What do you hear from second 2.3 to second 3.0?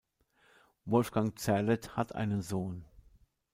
Sohn.